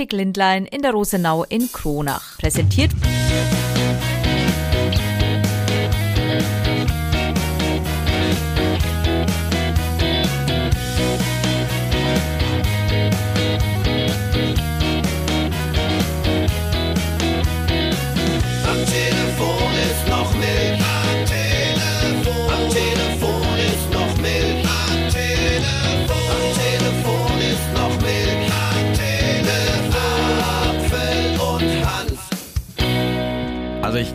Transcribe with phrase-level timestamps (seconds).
[0.00, 2.38] Optik Lindlein in der Rosenau in Kronach.
[2.38, 2.90] Präsentiert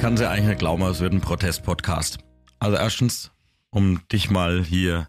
[0.05, 2.20] kann sie eigentlich nicht glauben, es wird ein Protest-Podcast.
[2.59, 3.32] Also erstens,
[3.72, 5.08] um dich mal hier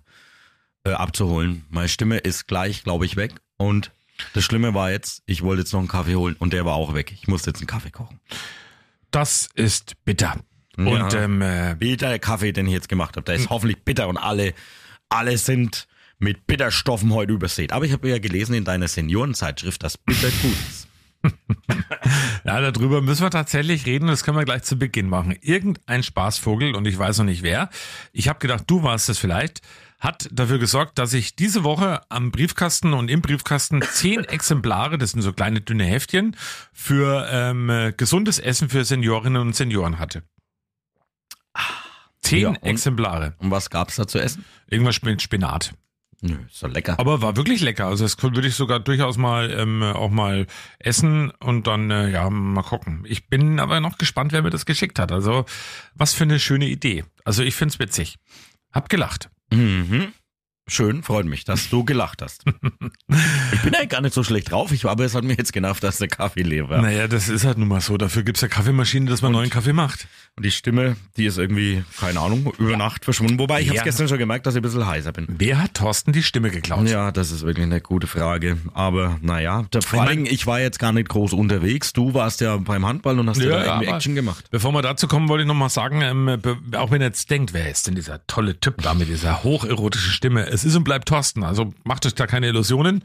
[0.84, 1.66] äh, abzuholen.
[1.68, 3.34] Meine Stimme ist gleich, glaube ich, weg.
[3.58, 3.90] Und
[4.32, 6.94] das Schlimme war jetzt, ich wollte jetzt noch einen Kaffee holen und der war auch
[6.94, 7.12] weg.
[7.12, 8.20] Ich musste jetzt einen Kaffee kochen.
[9.10, 10.36] Das ist bitter.
[10.78, 11.24] Und Ja.
[11.24, 14.16] ähm, äh, Bitter der Kaffee, den ich jetzt gemacht habe, der ist hoffentlich bitter und
[14.16, 14.54] alle,
[15.10, 15.88] alle sind
[16.18, 17.70] mit Bitterstoffen heute übersät.
[17.74, 20.85] Aber ich habe ja gelesen in deiner Seniorenzeitschrift, dass bitter gut ist.
[22.44, 24.08] ja, darüber müssen wir tatsächlich reden.
[24.08, 25.36] Das können wir gleich zu Beginn machen.
[25.40, 27.70] Irgendein Spaßvogel, und ich weiß noch nicht wer,
[28.12, 29.62] ich habe gedacht, du warst es vielleicht,
[29.98, 35.12] hat dafür gesorgt, dass ich diese Woche am Briefkasten und im Briefkasten zehn Exemplare, das
[35.12, 36.36] sind so kleine dünne Heftchen,
[36.72, 40.22] für ähm, äh, gesundes Essen für Seniorinnen und Senioren hatte.
[42.22, 42.62] Zehn Ja, und?
[42.62, 43.34] Exemplare.
[43.38, 44.44] Und was gab's da zu essen?
[44.68, 45.72] Irgendwas mit Spinat.
[46.22, 46.98] Nö, ist doch lecker.
[46.98, 47.86] Aber war wirklich lecker.
[47.86, 50.46] Also das würde ich sogar durchaus mal ähm, auch mal
[50.78, 53.04] essen und dann äh, ja mal gucken.
[53.06, 55.12] Ich bin aber noch gespannt, wer mir das geschickt hat.
[55.12, 55.44] Also
[55.94, 57.04] was für eine schöne Idee.
[57.24, 58.16] Also ich find's witzig.
[58.72, 59.30] Hab gelacht.
[59.52, 60.12] Mhm.
[60.68, 62.42] Schön, freut mich, dass du gelacht hast.
[62.44, 65.84] ich bin eigentlich gar nicht so schlecht drauf, ich, aber es hat mir jetzt genervt,
[65.84, 66.82] dass der Kaffee leer war.
[66.82, 67.96] Naja, das ist halt nun mal so.
[67.96, 70.08] Dafür gibt's ja Kaffeemaschine, dass man neuen Kaffee macht.
[70.34, 73.38] Und die Stimme, die ist irgendwie, keine Ahnung, über Nacht verschwunden.
[73.38, 73.74] Wobei, ich Ja.
[73.74, 75.26] habe gestern schon gemerkt, dass ich ein bisschen heiser bin.
[75.28, 76.88] Wer hat Thorsten die Stimme geklaut?
[76.88, 78.58] Ja, das ist wirklich eine gute Frage.
[78.74, 81.92] Aber naja, da, vor Dingen, ich war jetzt gar nicht groß unterwegs.
[81.92, 84.46] Du warst ja beim Handball und hast ja, Ja, da irgendwie Action gemacht.
[84.50, 86.28] Bevor wir dazu kommen, wollte ich noch mal sagen, ähm,
[86.74, 90.10] auch wenn ihr jetzt denkt, wer ist denn dieser tolle Typ da mit dieser hocherotische
[90.10, 90.55] Stimme?
[90.56, 91.44] Es ist und bleibt Thorsten.
[91.44, 93.04] Also macht euch da keine Illusionen.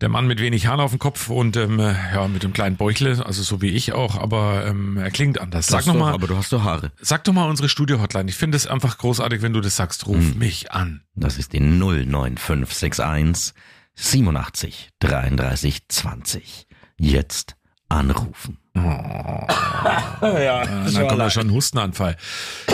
[0.00, 3.24] Der Mann mit wenig Haaren auf dem Kopf und ähm, ja mit dem kleinen Bäuchle,
[3.24, 5.68] also so wie ich auch, aber ähm, er klingt anders.
[5.68, 6.90] Sag doch, mal, Aber du hast doch Haare.
[7.00, 8.28] sag doch mal unsere Studio-Hotline.
[8.28, 10.08] Ich finde es einfach großartig, wenn du das sagst.
[10.08, 10.36] Ruf Hm.
[10.38, 11.02] mich an.
[11.14, 13.54] Das ist die 09561
[13.94, 16.66] 87 33 20.
[16.98, 17.54] Jetzt
[17.88, 18.58] anrufen.
[18.74, 22.16] Ja, dann kommt ja schon ein Hustenanfall.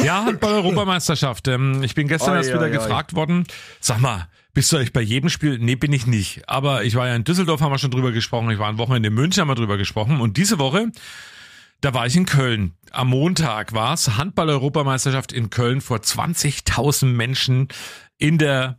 [0.05, 1.49] Ja, Handball-Europameisterschaft.
[1.49, 2.71] Ähm, ich bin gestern Oi, erst wieder oi.
[2.71, 3.45] gefragt worden.
[3.81, 5.59] Sag mal, bist du eigentlich bei jedem Spiel?
[5.59, 6.49] Nee, bin ich nicht.
[6.49, 8.51] Aber ich war ja in Düsseldorf, haben wir schon drüber gesprochen.
[8.51, 10.21] Ich war ein Wochenende in München, haben wir drüber gesprochen.
[10.21, 10.91] Und diese Woche,
[11.81, 12.75] da war ich in Köln.
[12.93, 17.69] Am Montag war es Handball-Europameisterschaft in Köln vor 20.000 Menschen
[18.19, 18.77] in der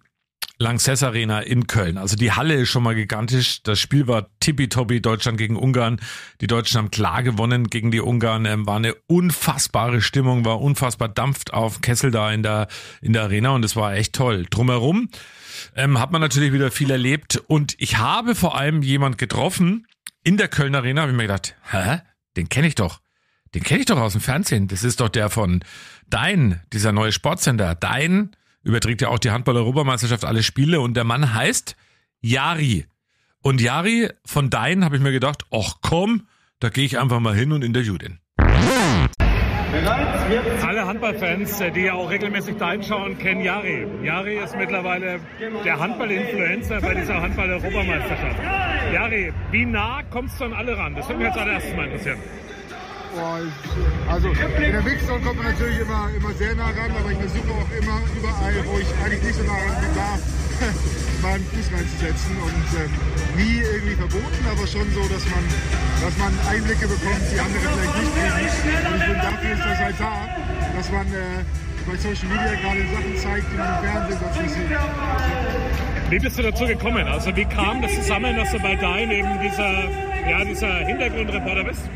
[0.62, 1.98] Lanxess Arena in Köln.
[1.98, 3.64] Also die Halle ist schon mal gigantisch.
[3.64, 6.00] Das Spiel war tippitoppi, Deutschland gegen Ungarn.
[6.40, 8.46] Die Deutschen haben klar gewonnen gegen die Ungarn.
[8.46, 12.68] Ähm, war eine unfassbare Stimmung, war unfassbar dampft auf Kessel da in der,
[13.02, 14.46] in der Arena und es war echt toll.
[14.50, 15.10] Drumherum
[15.76, 19.88] ähm, hat man natürlich wieder viel erlebt und ich habe vor allem jemand getroffen
[20.24, 22.00] in der Köln Arena, habe ich mir gedacht, hä?
[22.38, 23.02] Den kenne ich doch.
[23.54, 24.68] Den kenne ich doch aus dem Fernsehen.
[24.68, 25.64] Das ist doch der von
[26.10, 27.74] Dein, dieser neue Sportsender.
[27.74, 31.76] Dein überträgt ja auch die Handball-Europameisterschaft alle Spiele und der Mann heißt
[32.22, 32.86] Jari.
[33.42, 36.28] Und Jari von Dein habe ich mir gedacht, ach komm,
[36.60, 38.20] da gehe ich einfach mal hin und interview den.
[40.62, 43.88] Alle Handballfans, äh, die ja auch regelmäßig da hinschauen, kennen Jari.
[44.04, 45.20] Jari ist mittlerweile
[45.64, 48.38] der Handball-Influencer bei dieser Handball-Europameisterschaft.
[48.94, 50.94] Jari, wie nah kommst du an alle ran?
[50.96, 52.20] Das würde mich als allererstes mal interessieren.
[53.12, 57.18] Ich- Also in der Mixzone kommt man natürlich immer, immer sehr nah ran, aber ich
[57.20, 60.10] versuche auch immer überall, wo ich eigentlich nicht so nah ran bin, da
[61.28, 62.92] meinen Fuß reinzusetzen und ähm,
[63.38, 65.44] nie irgendwie verboten, aber schon so, dass man,
[66.02, 68.86] dass man Einblicke bekommt, die andere vielleicht nicht kriegen.
[68.94, 70.16] Und ich dafür ist das halt da,
[70.78, 71.44] dass man äh,
[71.88, 74.72] bei Social Media gerade Sachen zeigt, die man im Fernsehen sonst nicht sieht.
[76.12, 77.08] Wie bist du dazu gekommen?
[77.08, 79.90] Also wie kam das zusammen, dass du bei Dein eben dieser,
[80.30, 81.90] ja, dieser Hintergrundreporter bist?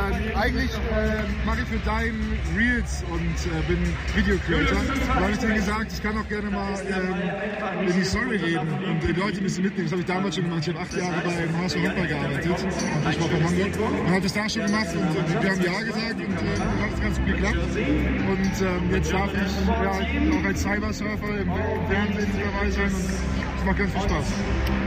[0.00, 3.78] Ähm, eigentlich äh, mache ich für deinen Reels und äh, bin
[4.14, 4.78] Video Creator.
[5.08, 8.68] Da habe ich dir gesagt, ich kann auch gerne mal ähm, in die Story reden
[8.84, 9.86] und die Leute ein bisschen mitnehmen.
[9.86, 10.62] Das habe ich damals schon gemacht.
[10.62, 14.20] Ich habe acht Jahre beim HSV Handball gearbeitet und ich war bei Hamburg und habe
[14.20, 17.00] das da schon gemacht und äh, wir haben Ja gesagt und äh, dann hat es
[17.00, 17.56] ganz gut geklappt.
[17.56, 23.04] Und ähm, jetzt darf ich ja, auch als Cybersurfer im, im Fernsehen dabei sein und
[23.04, 24.79] es macht ganz viel Spaß.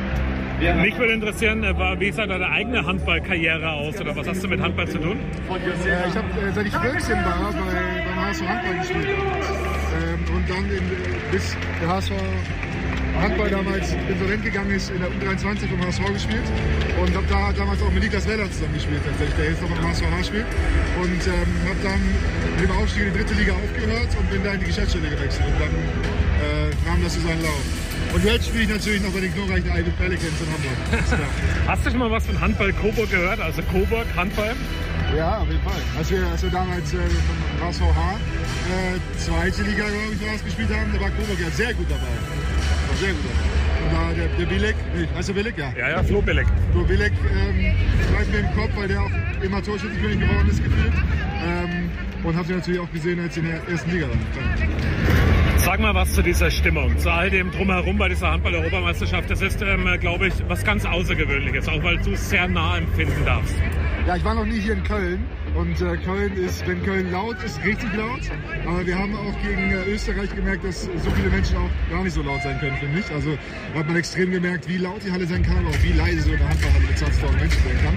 [0.71, 4.61] Mich würde interessieren, äh, wie sah deine eigene Handballkarriere aus oder was hast du mit
[4.61, 5.19] Handball zu tun?
[5.49, 9.07] Äh, ich habe, seit ich 14 war, bei, beim HSV Handball gespielt.
[9.09, 12.13] Ähm, und dann in, bis der HSV
[13.19, 16.43] Handball damals insolvent gegangen ist, in der U23 vom HSV gespielt
[16.99, 19.83] und habe da damals auch mit Niklas Weller zusammen gespielt, tatsächlich, der jetzt noch beim
[19.83, 20.45] HSV spielt.
[20.95, 22.01] Und ähm, habe dann
[22.57, 25.45] mit dem Aufstieg in die dritte Liga aufgehört und bin da in die Geschäftsstelle gewechselt.
[25.45, 27.82] Und dann äh, nahm das so seinen Lauf.
[28.13, 30.77] Und jetzt spiele ich natürlich noch bei den glorreichen Ivy Pelicans in Hamburg.
[31.67, 33.39] Hast du schon mal was von Handball Coburg gehört?
[33.39, 34.53] Also Coburg, Handball?
[35.17, 35.81] Ja, auf jeden Fall.
[35.97, 40.91] Als wir, als wir damals äh, vom HSVH äh, zweite Liga, glaube ich, gespielt haben,
[40.93, 42.01] da war Coburg ja sehr gut dabei.
[42.01, 43.63] War sehr gut dabei.
[43.83, 45.57] Und da der, der Bilek, nee, heißt der Bilek?
[45.57, 45.73] Ja.
[45.77, 46.47] Ja, ja, Flo Billig.
[46.73, 47.73] Nur Bilek ähm,
[48.11, 49.11] bleibt mir im Kopf, weil der auch
[49.43, 50.93] immer Torschützenkönig geworden ist, gefühlt.
[51.45, 51.89] Ähm,
[52.23, 54.62] und habt ihr natürlich auch gesehen, als in der ersten Liga war.
[55.73, 59.27] Sag mal was zu dieser Stimmung, zu all dem Drumherum bei dieser Handball-Europameisterschaft.
[59.31, 63.25] Das ist, ähm, glaube ich, was ganz Außergewöhnliches, auch weil du es sehr nah empfinden
[63.25, 63.55] darfst.
[64.05, 65.25] Ja, ich war noch nie hier in Köln.
[65.55, 68.21] Und äh, Köln ist, wenn Köln laut ist, richtig laut.
[68.67, 72.13] Aber wir haben auch gegen äh, Österreich gemerkt, dass so viele Menschen auch gar nicht
[72.13, 73.09] so laut sein können, finde ich.
[73.09, 73.35] Also
[73.73, 76.33] hat man extrem gemerkt, wie laut die Halle sein kann, aber auch wie leise so
[76.33, 77.95] eine Handballhalle mit 20.000 Menschen sein kann.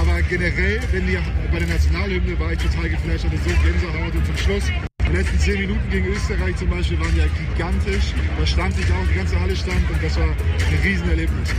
[0.00, 1.18] Aber generell, wenn die,
[1.50, 4.70] bei der Nationalhymne war ich total geflasht, hatte so Gänsehaut und zum Schluss
[5.16, 8.12] letzten zehn Minuten gegen Österreich zum Beispiel waren ja gigantisch.
[8.38, 11.54] Da stand ich auch, die ganze Halle stand und das war ein Riesenerlebnis.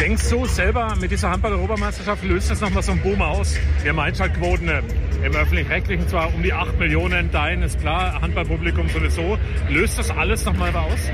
[0.00, 3.56] Denkst du selber, mit dieser Handball-Europameisterschaft löst das nochmal so ein Boom aus?
[3.82, 4.82] Wir haben Einschaltquoten äh,
[5.24, 9.38] im Öffentlich-Rechtlichen zwar um die 8 Millionen, dein ist klar, Handballpublikum sowieso.
[9.68, 11.10] Löst das alles nochmal aus?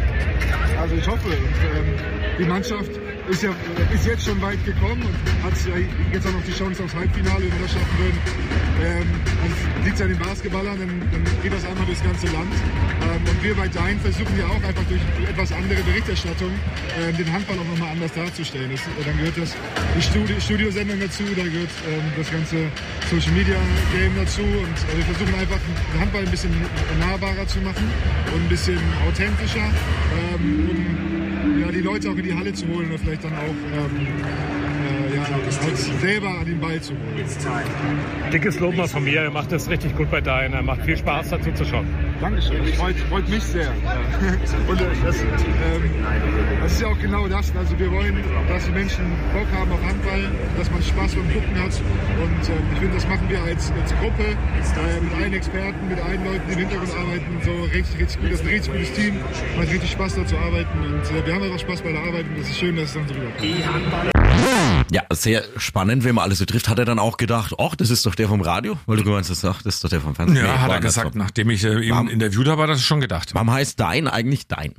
[0.78, 1.28] Also ich hoffe.
[1.31, 1.94] Ähm,
[2.38, 2.90] die Mannschaft
[3.29, 3.50] ist ja
[3.93, 5.76] ist jetzt schon weit gekommen und hat ja
[6.12, 8.19] jetzt auch noch die Chance aufs Halbfinale, wenn wir das schaffen würden.
[8.85, 9.06] Ähm,
[9.41, 12.53] dann liegt es an den Basketballern, dann, dann geht das einmal durchs ganze Land.
[12.53, 16.53] Ähm, und wir bei Dein versuchen ja auch einfach durch etwas andere Berichterstattung
[17.00, 18.71] ähm, den Handball auch nochmal anders darzustellen.
[18.71, 19.56] Das, dann gehört das
[19.97, 22.69] die Studi Studiosendung dazu, da gehört ähm, das ganze
[23.09, 23.56] Social Media
[23.97, 25.59] Game dazu und äh, wir versuchen einfach
[25.93, 26.53] den Handball ein bisschen
[27.00, 27.88] nahbarer zu machen
[28.35, 31.13] und ein bisschen authentischer, ähm, um
[31.85, 34.63] Leute auch in die Halle zu holen und vielleicht dann auch ähm,
[35.61, 38.33] halt selber an den Ball zu holen.
[38.33, 40.97] Dickes Lob mal von mir, er macht das richtig gut bei dein, er macht viel
[40.97, 41.87] Spaß dazu zu schauen.
[42.21, 43.69] Dankeschön, das freut, freut mich sehr.
[44.69, 45.91] Und äh, das, ähm,
[46.62, 47.53] das ist ja auch genau das.
[47.56, 48.17] Also wir wollen,
[48.49, 51.73] dass die Menschen Bock haben auf Handball, dass man Spaß beim Gucken hat.
[52.23, 56.00] Und ähm, ich finde, das machen wir als, als Gruppe, äh, mit allen Experten, mit
[56.00, 58.33] allen Leuten, die im Hintergrund arbeiten, so richtig, richtig gut.
[58.33, 59.15] Das ist ein richtig gutes Team,
[59.57, 60.79] macht richtig Spaß da zu arbeiten.
[60.79, 62.95] Und äh, wir haben einfach Spaß bei der Arbeit und das ist schön, dass es
[62.95, 64.24] dann so rüberkommt.
[64.91, 66.69] Ja, sehr spannend, wenn man alles so trifft.
[66.69, 68.79] Hat er dann auch gedacht, ach, das ist doch der vom Radio?
[68.87, 70.44] Weil du gemeint hast, ach, das ist doch der vom Fernsehen.
[70.44, 71.19] Ja, Nee, hat er gesagt, so.
[71.19, 72.09] nachdem ich äh, ihn Warum?
[72.09, 73.35] interviewt habe, hat er das schon gedacht.
[73.35, 74.75] Warum heißt dein eigentlich dein?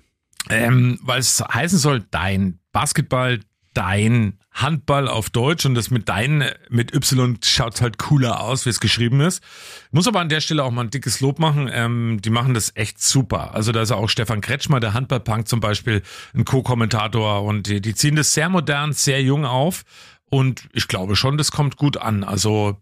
[0.50, 3.40] Ähm, weil es heißen soll, dein Basketball,
[3.76, 8.70] dein Handball auf Deutsch und das mit dein, mit Y schaut halt cooler aus, wie
[8.70, 9.44] es geschrieben ist.
[9.92, 11.70] Muss aber an der Stelle auch mal ein dickes Lob machen.
[11.72, 13.54] Ähm, die machen das echt super.
[13.54, 16.02] Also da ist auch Stefan Kretschmer, der Handballpunk zum Beispiel,
[16.34, 19.84] ein Co-Kommentator und die, die ziehen das sehr modern, sehr jung auf
[20.30, 22.24] und ich glaube schon, das kommt gut an.
[22.24, 22.78] Also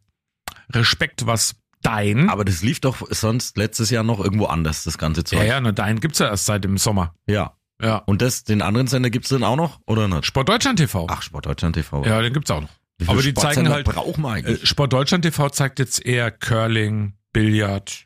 [0.71, 2.29] Respekt, was dein.
[2.29, 5.39] Aber das lief doch sonst letztes Jahr noch irgendwo anders, das ganze Zeug.
[5.39, 7.15] ja, ja, na, dein gibt's ja erst seit dem Sommer.
[7.27, 7.55] ja.
[7.83, 7.97] Ja.
[7.97, 10.25] Und das, den anderen Sender gibt's dann auch noch, oder nicht?
[10.25, 11.05] Sport Deutschland TV.
[11.09, 12.05] Ach, Sportdeutschland TV.
[12.05, 12.69] Ja, den gibt's auch noch.
[13.07, 14.63] Aber die zeigen halt, brauchen wir eigentlich?
[14.63, 18.05] äh, Sport Deutschland TV zeigt jetzt eher Curling, Billard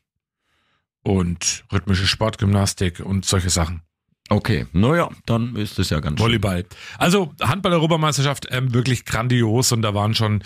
[1.03, 3.81] und rhythmische Sportgymnastik und solche Sachen.
[4.29, 6.25] Okay, naja, dann ist das ja ganz schön.
[6.25, 6.65] Volleyball.
[6.97, 10.44] Also Handball-Europameisterschaft ähm, wirklich grandios und da waren schon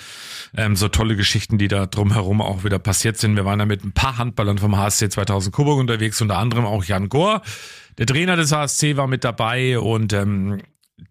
[0.56, 3.36] ähm, so tolle Geschichten, die da drumherum auch wieder passiert sind.
[3.36, 6.84] Wir waren da mit ein paar Handballern vom HSC 2000 Coburg unterwegs, unter anderem auch
[6.84, 7.42] Jan Gohr.
[7.98, 10.62] Der Trainer des HSC war mit dabei und ähm,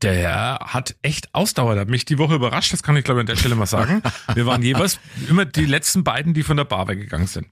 [0.02, 1.75] der hat echt Ausdauer.
[1.75, 3.66] Der hat mich die Woche überrascht, das kann ich glaube ich an der Stelle mal
[3.66, 4.00] sagen.
[4.35, 7.49] Wir waren jeweils immer die letzten beiden, die von der Bar weggegangen sind.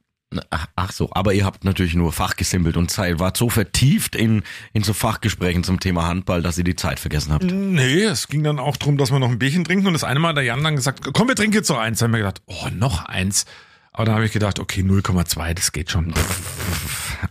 [0.51, 4.43] Ach, ach so, aber ihr habt natürlich nur fachgesimpelt und Zeit, wart so vertieft in,
[4.75, 7.45] in so Fachgesprächen zum Thema Handball, dass ihr die Zeit vergessen habt.
[7.45, 10.21] Nee, es ging dann auch darum, dass wir noch ein Bierchen trinken und das eine
[10.21, 12.01] Mal hat der Jan dann gesagt, komm, wir trinken jetzt noch eins.
[12.01, 13.47] Da haben wir gedacht, oh, noch eins.
[13.93, 16.13] Aber dann habe ich gedacht, okay, 0,2, das geht schon.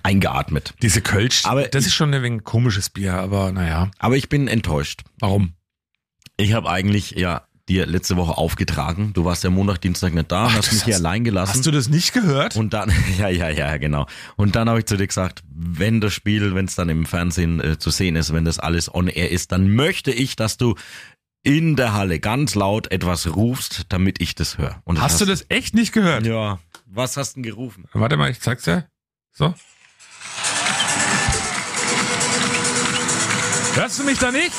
[0.03, 0.73] Eingeatmet.
[0.81, 3.91] Diese Kölsch, Aber das ist schon ein wenig komisches Bier, aber naja.
[3.99, 5.03] Aber ich bin enttäuscht.
[5.19, 5.53] Warum?
[6.35, 9.11] Ich habe eigentlich ja dir letzte Woche aufgetragen.
[9.13, 11.53] Du warst ja Montag, Dienstag nicht da, Ach, hast mich hier hast- allein gelassen.
[11.55, 12.55] Hast du das nicht gehört?
[12.55, 14.07] Und dann, ja, ja, ja, genau.
[14.35, 17.59] Und dann habe ich zu dir gesagt, wenn das Spiel, wenn es dann im Fernsehen
[17.59, 20.75] äh, zu sehen ist, wenn das alles on air ist, dann möchte ich, dass du
[21.43, 24.81] in der Halle ganz laut etwas rufst, damit ich das höre.
[24.83, 26.25] Und hast du das echt nicht gehört?
[26.25, 26.59] Ja.
[26.85, 27.85] Was hast du denn gerufen?
[27.93, 28.87] Warte mal, ich zeig's dir.
[29.33, 29.53] So.
[33.75, 34.51] Hörst du mich da nicht?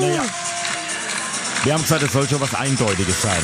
[0.00, 0.22] Naja.
[1.64, 3.42] Wir haben gesagt, es soll schon was Eindeutiges sein.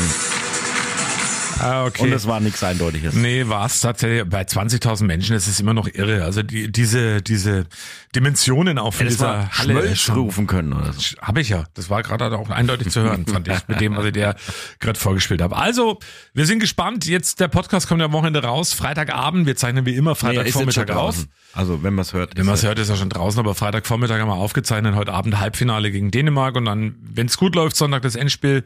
[1.65, 2.03] Ah, okay.
[2.03, 3.15] Und es war nichts Eindeutiges.
[3.15, 4.29] Nee, war es tatsächlich.
[4.29, 6.25] Bei 20.000 Menschen ist es immer noch irre.
[6.25, 7.67] Also die, diese, diese
[8.15, 9.95] Dimensionen auch von Hättest dieser Halle.
[10.11, 11.17] Rufen können oder so.
[11.21, 11.65] Habe ich ja.
[11.75, 14.37] Das war gerade auch eindeutig zu hören, fand ich, mit dem, was ich dir
[14.79, 15.57] gerade vorgespielt habe.
[15.57, 15.99] Also,
[16.35, 17.07] wir sind gespannt.
[17.07, 18.73] Jetzt, der Podcast kommt ja am Wochenende raus.
[18.75, 19.47] Freitagabend.
[19.47, 21.15] Wir zeichnen wie immer Nee, er Freitagvormittag auf.
[21.17, 21.29] draußen.
[21.55, 22.37] Also wenn man es hört.
[22.37, 25.39] Wenn man es hört, ist er schon draußen, aber Freitagvormittag haben wir aufgezeichnet, heute Abend
[25.39, 28.65] Halbfinale gegen Dänemark und dann, wenn es gut läuft, Sonntag das Endspiel.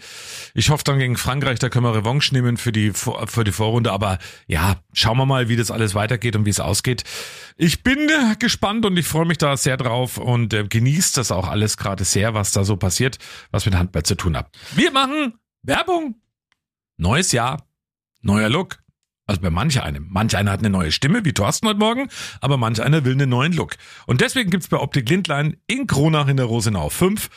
[0.55, 3.92] Ich hoffe dann gegen Frankreich, da können wir Revanche nehmen für die, Für die Vorrunde,
[3.92, 7.04] aber ja, schauen wir mal, wie das alles weitergeht und wie es ausgeht.
[7.57, 11.33] Ich bin äh, gespannt und ich freue mich da sehr drauf und äh, genieße das
[11.33, 13.18] auch alles gerade sehr, was da so passiert,
[13.50, 14.50] was mit Handball zu tun hat.
[14.75, 16.16] Wir machen Werbung.
[16.97, 17.66] Neues Jahr,
[18.23, 18.78] neuer Look.
[19.26, 20.07] Also bei manch einem.
[20.09, 22.09] Manch einer hat eine neue Stimme, wie Thorsten heute Morgen,
[22.40, 23.76] aber manch einer will einen neuen Look.
[24.07, 27.28] Und deswegen gibt's bei Optik Lindlein in Kronach in der Rosenau 5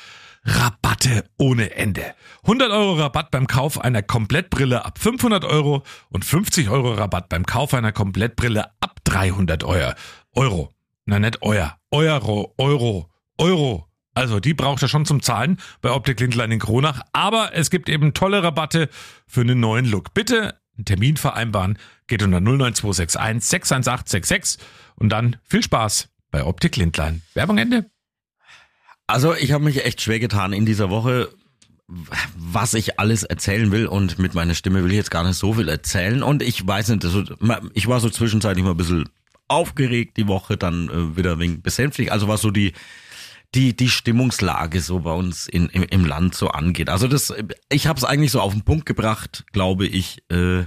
[0.43, 2.15] Rabatte ohne Ende.
[2.43, 7.45] 100 Euro Rabatt beim Kauf einer Komplettbrille ab 500 Euro und 50 Euro Rabatt beim
[7.45, 9.93] Kauf einer Komplettbrille ab 300 Euro.
[10.33, 10.73] Euro.
[11.05, 11.77] Na nicht euer.
[11.91, 13.87] Euro, Euro, Euro.
[14.13, 17.01] Also die braucht er schon zum Zahlen bei Optik Lindlein in Kronach.
[17.13, 18.89] Aber es gibt eben tolle Rabatte
[19.27, 20.13] für einen neuen Look.
[20.13, 21.77] Bitte einen Termin vereinbaren.
[22.07, 27.21] Geht unter 09261 618 66 und dann viel Spaß bei Optik Lindlein.
[27.33, 27.89] Werbung Ende.
[29.07, 31.29] Also ich habe mich echt schwer getan in dieser Woche,
[32.37, 35.53] was ich alles erzählen will und mit meiner Stimme will ich jetzt gar nicht so
[35.53, 37.05] viel erzählen und ich weiß nicht,
[37.73, 39.09] ich war so zwischenzeitlich mal ein bisschen
[39.49, 42.71] aufgeregt die Woche, dann äh, wieder wegen besänftigt, also was so die
[43.53, 46.89] die die Stimmungslage so bei uns in, im, im Land so angeht.
[46.89, 47.33] Also das,
[47.69, 50.23] ich habe es eigentlich so auf den Punkt gebracht, glaube ich.
[50.29, 50.63] Äh,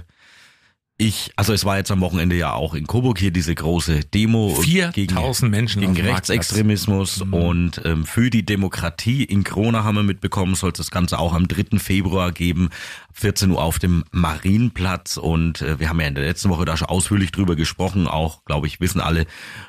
[0.97, 4.55] ich, also es war jetzt am Wochenende ja auch in Coburg hier diese große Demo
[4.55, 7.21] 4000 Menschen gegen Rechtsextremismus.
[7.21, 11.33] Und ähm, für die Demokratie in Krona haben wir mitbekommen, soll es das Ganze auch
[11.33, 11.79] am 3.
[11.79, 12.69] Februar geben,
[13.11, 15.17] 14 Uhr auf dem Marienplatz.
[15.17, 18.45] Und äh, wir haben ja in der letzten Woche da schon ausführlich drüber gesprochen, auch
[18.45, 19.25] glaube ich wissen alle,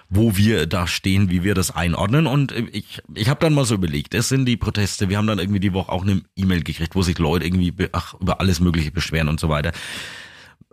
[0.09, 2.29] wo wir da stehen, wie wir das einordnen.
[2.29, 5.27] Und äh, ich ich habe dann mal so überlegt, es sind die Proteste, wir haben
[5.27, 8.61] dann irgendwie die Woche auch eine E-Mail gekriegt, wo sich Leute irgendwie ach, über alles
[8.61, 9.73] mögliche beschweren und so weiter.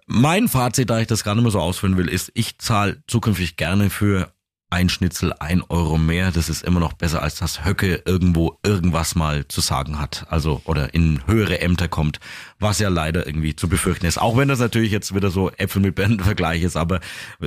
[0.05, 3.55] Mein Fazit, da ich das gar nicht mehr so ausführen will, ist, ich zahle zukünftig
[3.55, 4.33] gerne für
[4.73, 6.31] ein Schnitzel ein Euro mehr.
[6.31, 10.25] Das ist immer noch besser, als dass Höcke irgendwo irgendwas mal zu sagen hat.
[10.29, 12.19] Also, oder in höhere Ämter kommt,
[12.59, 14.19] was ja leider irgendwie zu befürchten ist.
[14.19, 17.01] Auch wenn das natürlich jetzt wieder so Äpfel mit Birnen Vergleich ist, aber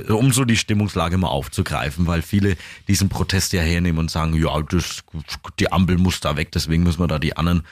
[0.07, 2.55] um so die Stimmungslage mal aufzugreifen, weil viele
[2.87, 5.03] diesen Protest ja hernehmen und sagen, ja, das,
[5.59, 7.63] die Ampel muss da weg, deswegen müssen wir da die anderen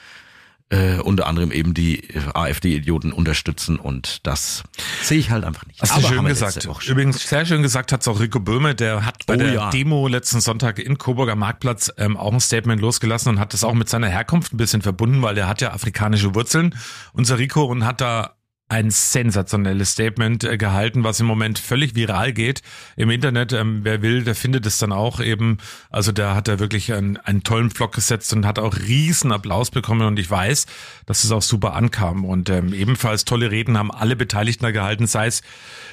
[0.69, 4.63] äh, unter anderem eben die AfD-Idioten unterstützen und das
[5.03, 5.81] sehe ich halt einfach nicht.
[5.81, 6.67] Hast Aber schön gesagt.
[6.87, 9.69] Übrigens, sehr schön gesagt hat's auch Rico Böhme, der hat bei Oh der ja.
[9.69, 13.73] Demo letzten Sonntag in Coburger Marktplatz ähm, auch ein Statement losgelassen und hat das auch
[13.73, 16.75] mit seiner Herkunft ein bisschen verbunden, weil er hat ja afrikanische Wurzeln,
[17.13, 18.35] unser Rico, und hat da
[18.67, 22.63] ein sensationelles Statement äh, gehalten, was im Moment völlig viral geht
[22.95, 23.53] im Internet.
[23.53, 25.59] Ähm, wer will, der findet es dann auch eben.
[25.91, 29.69] Also da hat er wirklich einen, einen tollen Vlog gesetzt und hat auch riesen Applaus
[29.69, 30.07] bekommen.
[30.07, 30.65] Und ich weiß,
[31.05, 32.25] dass es auch super ankam.
[32.25, 35.43] Und ähm, ebenfalls tolle Reden haben alle Beteiligten da gehalten, sei es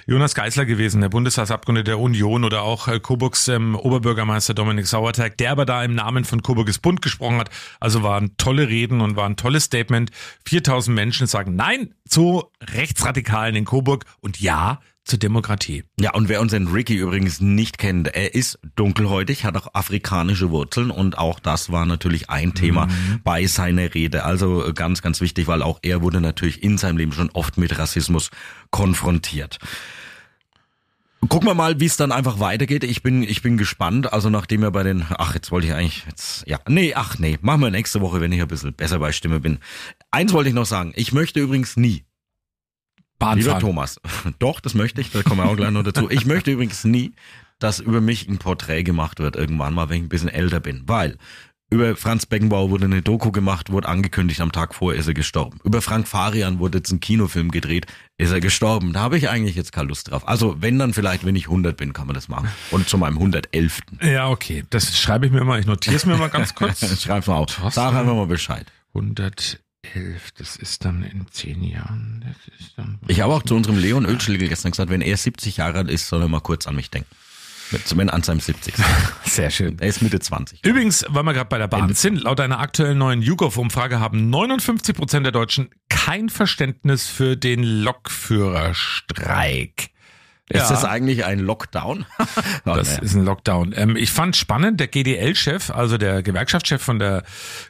[0.06, 5.36] Jonas Geisler gewesen, der Bundestagsabgeordnete der Union oder auch äh, Coburgs ähm, Oberbürgermeister Dominik Sauerteig,
[5.36, 7.50] der aber da im Namen von Coburges Bund gesprochen hat.
[7.80, 10.10] Also waren tolle Reden und war ein tolles Statement.
[10.46, 15.84] 4000 Menschen sagen Nein zu Rechtsradikalen in Coburg und Ja zur Demokratie.
[15.98, 20.90] Ja, und wer unseren Ricky übrigens nicht kennt, er ist dunkelhäutig, hat auch afrikanische Wurzeln
[20.90, 22.86] und auch das war natürlich ein Thema
[23.24, 24.24] bei seiner Rede.
[24.24, 27.58] Also äh, ganz, ganz wichtig, weil auch er wurde natürlich in seinem Leben schon oft
[27.58, 28.30] mit Rassismus
[28.70, 29.58] konfrontiert.
[31.28, 32.82] Gucken wir mal, wie es dann einfach weitergeht.
[32.82, 34.12] Ich bin, ich bin gespannt.
[34.12, 37.38] Also nachdem wir bei den, ach, jetzt wollte ich eigentlich, jetzt, ja, nee, ach nee,
[37.42, 39.58] machen wir nächste Woche, wenn ich ein bisschen besser bei Stimme bin.
[40.10, 40.92] Eins wollte ich noch sagen.
[40.96, 42.04] Ich möchte übrigens nie,
[43.22, 43.60] Lieber Bahnfahren.
[43.60, 44.00] Thomas,
[44.38, 46.10] doch, das möchte ich, da kommen wir auch gleich noch dazu.
[46.10, 47.12] Ich möchte übrigens nie,
[47.58, 50.82] dass über mich ein Porträt gemacht wird, irgendwann mal, wenn ich ein bisschen älter bin,
[50.86, 51.16] weil
[51.70, 55.58] über Franz Beckenbauer wurde eine Doku gemacht, wurde angekündigt, am Tag vorher ist er gestorben.
[55.64, 57.86] Über Frank Farian wurde jetzt ein Kinofilm gedreht,
[58.18, 58.92] ist er gestorben.
[58.92, 60.28] Da habe ich eigentlich jetzt keine Lust drauf.
[60.28, 62.48] Also wenn dann vielleicht, wenn ich 100 bin, kann man das machen.
[62.72, 63.80] Und zu meinem 111.
[64.02, 64.64] Ja, okay.
[64.68, 65.60] Das schreibe ich mir mal.
[65.60, 66.80] Ich notiere es mir mal ganz kurz.
[67.02, 67.58] Schreib mal auf.
[67.70, 68.66] Sag einfach mal Bescheid.
[68.94, 69.58] 111,
[70.38, 72.24] das ist dann in zehn Jahren.
[72.26, 75.58] Das ist dann Ich habe auch zu unserem Leon Ölschlegel gestern gesagt, wenn er 70
[75.58, 77.08] Jahre alt ist, soll er mal kurz an mich denken.
[77.84, 78.74] Zumindest an seinem 70.
[79.24, 79.78] Sehr schön.
[79.78, 80.64] Er ist Mitte 20.
[80.64, 84.94] Übrigens, weil wir gerade bei der Bahn sind, laut einer aktuellen neuen YouGov-Umfrage haben 59
[84.94, 89.91] Prozent der Deutschen kein Verständnis für den Lokführerstreik.
[90.52, 90.68] Ist Ja.
[90.70, 92.04] das eigentlich ein Lockdown?
[92.64, 93.02] Oh, Das naja.
[93.02, 93.72] ist ein Lockdown.
[93.76, 97.24] Ähm, ich fand spannend, der GDL-Chef, also der Gewerkschaftschef von der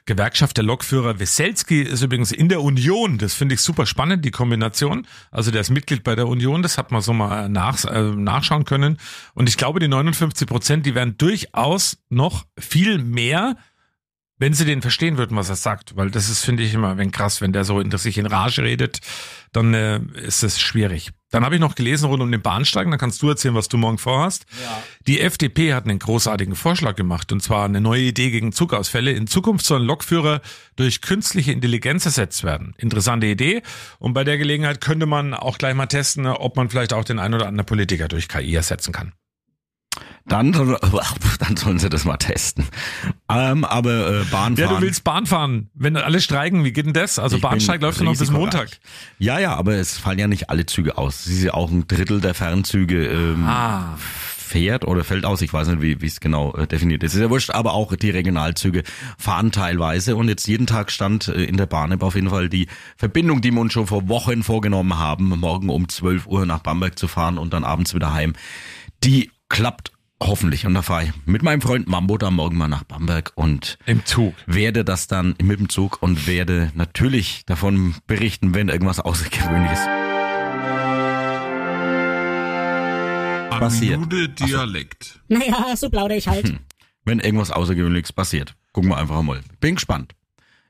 [0.06, 3.18] Gewerkschaft der Lokführer Weselski ist übrigens in der Union.
[3.18, 5.06] Das finde ich super spannend, die Kombination.
[5.30, 8.64] Also der ist Mitglied bei der Union, das hat man so mal nach, äh, nachschauen
[8.64, 8.98] können.
[9.34, 13.56] Und ich glaube, die 59 Prozent, die wären durchaus noch viel mehr
[14.42, 17.12] wenn sie den verstehen würden, was er sagt, weil das ist, finde ich, immer wenn
[17.12, 18.98] krass, wenn der so in sich in Rage redet,
[19.52, 21.12] dann äh, ist es schwierig.
[21.30, 23.76] Dann habe ich noch gelesen rund um den Bahnsteigen, dann kannst du erzählen, was du
[23.76, 24.46] morgen vorhast.
[25.06, 29.12] Die FDP hat einen großartigen Vorschlag gemacht, und zwar eine neue Idee gegen Zugausfälle.
[29.12, 30.40] In Zukunft sollen Lokführer
[30.74, 32.74] durch künstliche Intelligenz ersetzt werden.
[32.78, 33.62] Interessante Idee.
[34.00, 37.20] Und bei der Gelegenheit könnte man auch gleich mal testen, ob man vielleicht auch den
[37.20, 39.12] ein oder anderen Politiker durch KI ersetzen kann.
[40.26, 40.52] Dann,
[41.38, 42.64] dann sollen sie das mal testen.
[43.28, 44.80] Ähm, aber äh, Bahn Ja, fahren.
[44.80, 45.70] du willst Bahn fahren.
[45.74, 47.18] Wenn alle streiken, wie geht denn das?
[47.18, 48.30] Also Ich Bahnsteig läuft ja noch bis.
[48.30, 48.68] Montag.
[49.18, 51.26] Ja, ja, aber es fallen ja nicht alle Züge aus.
[51.26, 53.96] Es ist ja auch ein Drittel der Fernzüge ähm, Ah.
[53.98, 55.42] fährt oder fällt aus.
[55.42, 57.14] Ich weiß nicht, wie es genau äh, definiert ist.
[57.14, 58.82] Ist ja wurscht, aber auch die Regionalzüge
[59.18, 60.14] fahren teilweise.
[60.14, 63.50] Und jetzt jeden Tag stand äh, in der Bahn-App auf jeden Fall die Verbindung, die
[63.50, 67.38] wir uns schon vor Wochen vorgenommen haben, morgen um 12 Uhr nach Bamberg zu fahren
[67.38, 68.34] und dann abends wieder heim.
[69.04, 69.90] Die klappt
[70.26, 70.66] hoffentlich.
[70.66, 74.04] Und da fahre ich mit meinem Freund Mambo da morgen mal nach Bamberg und Im
[74.04, 74.34] Zug.
[74.46, 79.80] werde das dann mit dem Zug und werde natürlich davon berichten, wenn irgendwas Außergewöhnliches
[83.58, 84.00] passiert.
[84.00, 85.20] Minute Dialekt.
[85.28, 86.54] Naja, so plaudere ich halt.
[87.04, 88.54] Wenn irgendwas Außergewöhnliches passiert.
[88.72, 89.40] Gucken wir einfach mal.
[89.60, 90.14] Bin gespannt.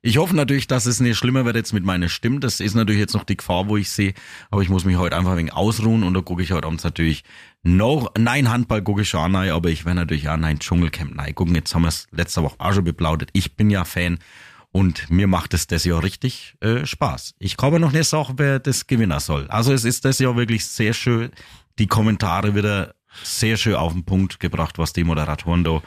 [0.04, 2.40] Ich hoffe natürlich, dass es nicht schlimmer wird jetzt mit meiner Stimme.
[2.40, 4.14] Das ist natürlich jetzt noch die Gefahr, wo ich sehe.
[4.50, 6.82] Aber ich muss mich heute einfach ein wenig ausruhen und da gucke ich heute abends
[6.82, 7.23] natürlich
[7.62, 11.14] noch, nein, Handball gucke ich schon an, nein, aber ich werde natürlich auch nein, Dschungelcamp
[11.14, 11.54] nein gucken.
[11.54, 13.30] Jetzt haben wir es letzte Woche auch schon beplaudert.
[13.32, 14.18] Ich bin ja Fan
[14.73, 17.37] und mir macht es das Jahr richtig äh, Spaß.
[17.38, 19.47] Ich aber noch nicht sagen, wer das Gewinner soll.
[19.50, 21.30] Also es ist das Jahr wirklich sehr schön.
[21.78, 25.80] Die Kommentare wieder sehr schön auf den Punkt gebracht, was die Moderatoren da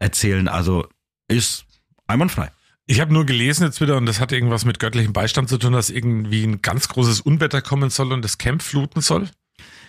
[0.00, 0.48] erzählen.
[0.48, 0.88] Also
[1.28, 1.64] ist
[2.08, 2.50] einwandfrei.
[2.86, 5.72] Ich habe nur gelesen jetzt wieder, und das hat irgendwas mit göttlichem Beistand zu tun,
[5.72, 9.28] dass irgendwie ein ganz großes Unwetter kommen soll und das Camp fluten soll.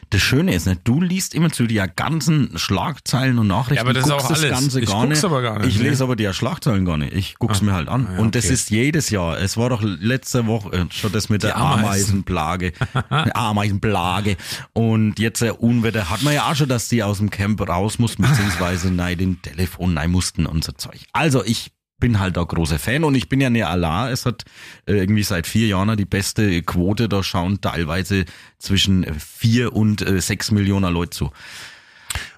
[0.10, 3.76] Das Schöne ist, ne, du liest immer zu die ganzen Schlagzeilen und Nachrichten.
[3.78, 4.42] Ja, aber das ist auch alles.
[4.50, 5.24] Ganze Ich gar guck's nicht.
[5.26, 7.14] aber gar nicht, Ich lese aber die Schlagzeilen gar nicht.
[7.14, 7.66] Ich guck's Ah.
[7.66, 8.06] mir halt an.
[8.08, 8.54] Ah ja, und das okay.
[8.54, 9.40] ist jedes Jahr.
[9.40, 11.80] Es war doch letzte Woche äh, schon das mit der Ameisen.
[11.86, 12.74] Ameisenplage.
[13.34, 14.38] Ameisenplage.
[14.74, 17.98] Und jetzt äh, Unwetter hat man ja auch schon, dass die aus dem Camp raus
[17.98, 21.06] mussten, beziehungsweise nein, den Telefon nein mussten und so Zeug.
[21.14, 21.72] Also ich
[22.04, 24.12] bin halt da großer Fan und ich bin ja nicht Allah.
[24.12, 24.44] Es hat
[24.86, 27.08] äh, irgendwie seit vier Jahren die beste Quote.
[27.08, 28.26] Da schauen teilweise
[28.60, 31.32] zwischen vier und äh, sechs Millionen Leute zu.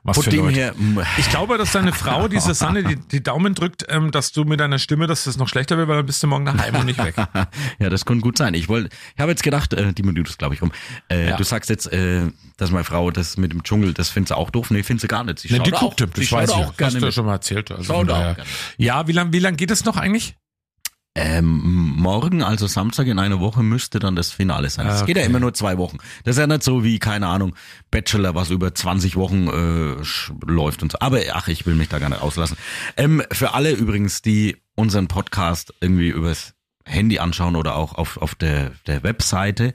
[0.08, 0.56] Was Von für dem Leute.
[0.56, 4.32] her, m- Ich glaube, dass deine Frau, die Susanne, die, die Daumen drückt, ähm, dass
[4.32, 6.76] du mit deiner Stimme, dass das noch schlechter wird, weil dann bist du morgen daheim
[6.76, 7.16] und nicht weg.
[7.80, 8.54] ja, das kann gut sein.
[8.54, 10.72] Ich wollte, ich habe jetzt gedacht, äh, die Minute ist glaube ich rum.
[11.10, 11.38] Äh, Ja.
[11.38, 12.22] Du sagst jetzt, äh,
[12.58, 14.70] dass meine Frau das mit dem Dschungel, das findet sie auch doof.
[14.70, 15.40] Nee, findet sie gar nicht.
[15.40, 16.56] Sie Ne, schaut die auch, guckt, sie das weiß ich.
[16.56, 17.72] auch Hast gerne du ja schon mal erzählt.
[17.72, 18.38] Also auch gerne.
[18.78, 20.36] Ja, wie lang, wie lang geht es noch eigentlich?
[21.18, 24.86] Ähm, morgen, also Samstag in einer Woche, müsste dann das Finale sein.
[24.86, 25.30] Es Ah, geht ja okay.
[25.30, 25.98] immer nur zwei Wochen.
[26.26, 27.56] Das ist ja nicht so wie, keine Ahnung,
[27.90, 30.04] Bachelor, was über 20 Wochen äh,
[30.46, 30.98] läuft und so.
[31.00, 32.58] Aber ach, ich will mich da gar nicht auslassen.
[32.98, 38.36] Ähm, für alle übrigens, die unseren Podcast irgendwie übers Handy anschauen oder auch auf, auf
[38.36, 39.72] der, der Webseite,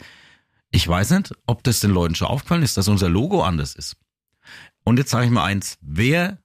[0.70, 3.96] ich weiß nicht, ob das den Leuten schon aufgefallen ist, dass unser Logo anders ist.
[4.84, 6.38] Und jetzt sage ich mal eins, wer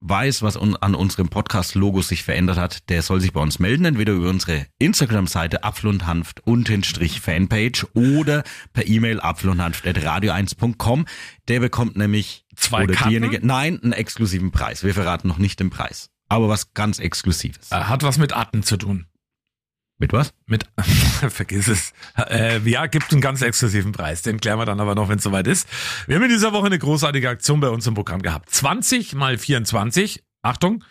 [0.00, 3.84] weiß, was un an unserem Podcast-Logo sich verändert hat, der soll sich bei uns melden,
[3.84, 6.42] entweder über unsere Instagram-Seite apfelundhanft
[6.82, 11.06] Strich Fanpage oder per E-Mail apfelundhanft.radio1.com.
[11.48, 13.08] Der bekommt nämlich Zwei oder Karten?
[13.10, 14.84] diejenige, nein, einen exklusiven Preis.
[14.84, 17.70] Wir verraten noch nicht den Preis, aber was ganz Exklusives.
[17.72, 19.06] Äh, Hat was mit Atten zu tun.
[19.98, 20.34] Mit was?
[20.46, 20.66] Mit,
[21.28, 21.92] vergiss es.
[22.16, 24.20] Äh, ja, gibt einen ganz exklusiven Preis.
[24.22, 25.66] Den klären wir dann aber noch, wenn es soweit ist.
[26.06, 28.50] Wir haben in dieser Woche eine großartige Aktion bei uns im Programm gehabt.
[28.50, 30.22] 20 mal 24.
[30.42, 30.84] Achtung.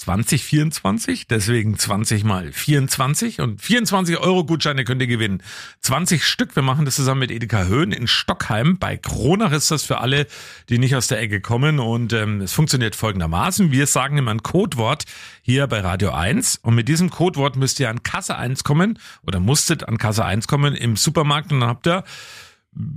[0.00, 5.42] 2024, deswegen 20 mal 24 und 24 Euro Gutscheine könnt ihr gewinnen.
[5.82, 6.56] 20 Stück.
[6.56, 8.78] Wir machen das zusammen mit Edeka Höhen in Stockheim.
[8.78, 10.26] Bei Kronach ist das für alle,
[10.70, 13.72] die nicht aus der Ecke kommen und ähm, es funktioniert folgendermaßen.
[13.72, 15.04] Wir sagen immer ein Codewort
[15.42, 19.38] hier bei Radio 1 und mit diesem Codewort müsst ihr an Kasse 1 kommen oder
[19.38, 22.04] musstet an Kasse 1 kommen im Supermarkt und dann habt ihr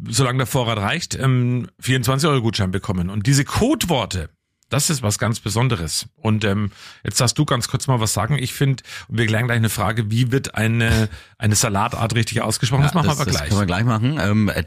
[0.07, 3.09] solange der Vorrat reicht, ähm, 24 Euro Gutschein bekommen.
[3.09, 4.29] Und diese Codeworte,
[4.69, 6.07] das ist was ganz Besonderes.
[6.15, 6.71] Und ähm,
[7.03, 8.37] jetzt darfst du ganz kurz mal was sagen.
[8.37, 12.83] Ich finde, wir klären gleich eine Frage, wie wird eine, eine Salatart richtig ausgesprochen?
[12.83, 13.49] das machen wir aber das gleich.
[13.49, 14.19] können wir gleich machen.
[14.19, 14.63] Ähm, äh,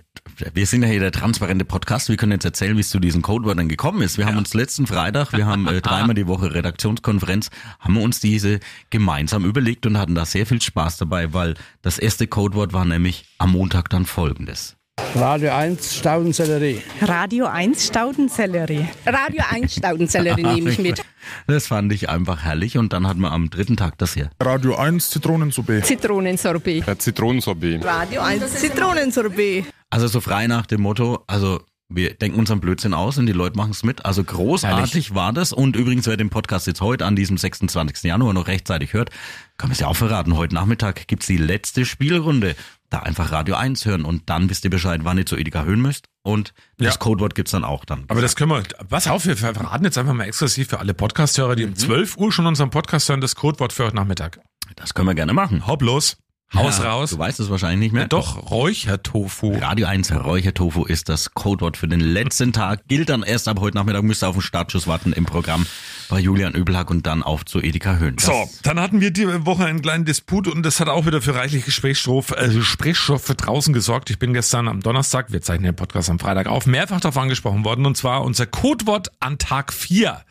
[0.54, 2.08] wir sind ja hier der transparente Podcast.
[2.08, 4.18] Wir können jetzt erzählen, wie es zu diesen Codewörtern gekommen ist.
[4.18, 8.20] Wir haben uns letzten Freitag, wir haben äh, dreimal die Woche Redaktionskonferenz, haben wir uns
[8.20, 12.84] diese gemeinsam überlegt und hatten da sehr viel Spaß dabei, weil das erste Codewort war
[12.84, 14.75] nämlich am Montag dann folgendes.
[15.14, 16.82] Radio 1 Staudensellerie.
[17.02, 18.88] Radio 1 Staudensellerie.
[19.04, 21.02] Radio 1 Staudensellerie nehme ich mit.
[21.48, 24.30] Das fand ich einfach herrlich und dann hatten wir am dritten Tag das hier.
[24.40, 25.82] Radio 1 Zitronensuppe.
[25.82, 26.86] Zitronensorbet.
[26.86, 27.84] Ja, Zitronensorbet.
[27.84, 29.64] Radio 1 Zitronensorbet.
[29.90, 33.56] Also so frei nach dem Motto, also wir denken unseren Blödsinn aus und die Leute
[33.56, 34.04] machen es mit.
[34.04, 35.52] Also großartig war das.
[35.52, 38.04] Und übrigens, wer den Podcast jetzt heute an diesem 26.
[38.04, 39.10] Januar noch rechtzeitig hört,
[39.56, 40.36] kann man es ja auch verraten.
[40.36, 42.56] Heute Nachmittag gibt's die letzte Spielrunde.
[42.90, 45.80] Da einfach Radio 1 hören und dann wisst ihr Bescheid, wann ihr zu Edeka Höhen
[45.82, 46.06] müsst.
[46.22, 46.98] Und das Ja.
[46.98, 48.04] Codewort gibt's dann auch dann.
[48.08, 51.56] Aber das können wir, was auf, wir verraten jetzt einfach mal exklusiv für alle Podcast-Hörer,
[51.56, 54.40] die um 12 Uhr schon unseren Podcast hören, das Codewort für heute Nachmittag.
[54.76, 55.66] Das können wir gerne machen.
[55.66, 56.16] Hopp los,
[56.54, 57.10] Haus Ja, raus.
[57.10, 58.02] Du weißt es wahrscheinlich nicht mehr.
[58.02, 59.58] Ja, doch, Räuchertofu.
[59.58, 62.86] Radio 1 Räuchertofu ist das Codewort für den letzten Tag.
[62.86, 64.04] Gilt dann erst ab heute Nachmittag.
[64.04, 65.66] Müsst ihr auf den Startschuss warten im Programm
[66.08, 68.14] bei Julian Öbelhack und dann auf zu Edeka Höhen.
[68.14, 71.20] Das- So, dann hatten wir die Woche einen kleinen Disput und das hat auch wieder
[71.20, 74.10] für reichlich Gesprächsstoff, äh, Gesprächsstoff für draußen gesorgt.
[74.10, 77.64] Ich bin gestern am Donnerstag, wir zeichnen den Podcast am Freitag auf, mehrfach darauf angesprochen
[77.64, 80.22] worden und zwar unser Codewort an Tag 4.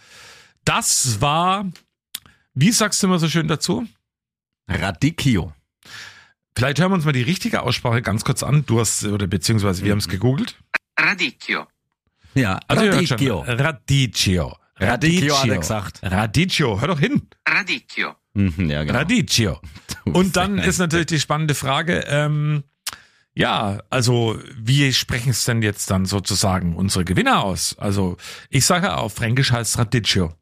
[0.64, 1.66] Das war,
[2.54, 3.86] wie sagst du immer so schön dazu?
[4.70, 5.52] Radicchio.
[6.58, 8.66] Vielleicht hören wir uns mal die richtige Aussprache ganz kurz an.
[8.66, 10.58] Du hast, oder beziehungsweise wir haben es gegoogelt.
[10.98, 11.68] Radicchio.
[12.34, 13.40] Ja, Also Radicchio.
[13.48, 14.58] Radicchio.
[14.78, 16.00] Radicchio hat er gesagt.
[16.04, 17.22] Radicchio, hör doch hin.
[17.48, 18.16] Radicchio.
[18.34, 19.00] Mhm, ja, genau.
[19.00, 19.60] Radicchio.
[20.06, 22.64] Und dann ist natürlich die spannende Frage, ähm,
[23.34, 27.78] ja, also wie sprechen es denn jetzt dann sozusagen unsere Gewinner aus?
[27.78, 28.18] Also
[28.50, 30.34] ich sage auf Fränkisch heißt Radicchio.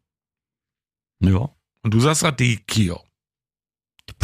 [1.20, 1.50] Ja.
[1.82, 3.04] Und du sagst Radicchio.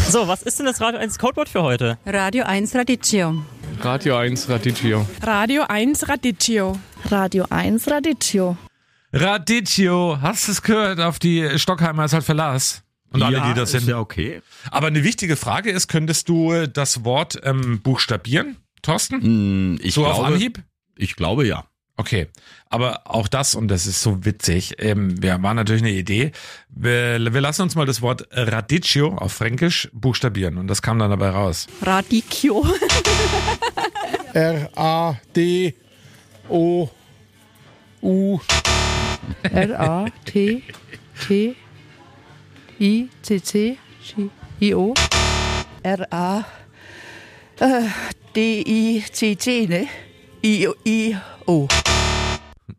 [0.09, 1.97] So, was ist denn das Radio 1 Codewort für heute?
[2.05, 3.43] Radio 1 Radicchio.
[3.81, 5.05] Radio 1 Radicchio.
[5.21, 6.79] Radio 1 Radicchio.
[7.09, 8.57] Radio 1 Radicchio.
[9.13, 10.99] Radicchio, hast du es gehört?
[10.99, 12.83] Auf die Stockheimer ist halt Verlass.
[13.11, 13.89] Und alle, ja, die das ist sind.
[13.89, 14.41] ja okay.
[14.69, 19.21] Aber eine wichtige Frage ist, könntest du äh, das Wort ähm, buchstabieren, Thorsten?
[19.21, 20.61] Hm, Ich so glaube, auf Anhieb?
[20.95, 21.65] Ich glaube ja.
[21.99, 22.27] Okay,
[22.69, 26.31] aber auch das, und das ist so witzig, ähm, wir war natürlich eine Idee,
[26.69, 31.09] wir, wir lassen uns mal das Wort Radicchio auf Fränkisch buchstabieren und das kam dann
[31.09, 31.67] dabei raus.
[31.81, 32.65] Radicchio.
[34.33, 34.79] R-A-D-O-U.
[39.43, 40.63] R-A-T-T-I-C-C-I-O.
[45.83, 46.47] R-A-D-I-C-C,
[49.67, 49.87] ne?
[51.49, 51.67] I-O.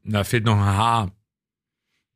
[0.04, 1.10] Da fehlt noch ein H.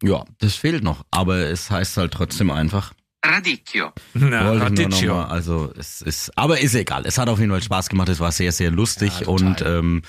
[0.03, 1.05] Ja, das fehlt noch.
[1.11, 2.93] Aber es heißt halt trotzdem einfach.
[3.25, 3.91] Radicchio.
[4.13, 5.15] Na, Wollte Radicchio.
[5.15, 7.07] mal, also es ist, aber ist egal.
[7.07, 8.09] Es hat auf jeden Fall Spaß gemacht.
[8.11, 10.03] Es war sehr, sehr lustig Ja, und ähm,